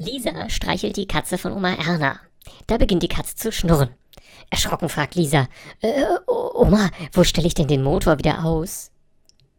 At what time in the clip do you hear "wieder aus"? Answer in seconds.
8.18-8.92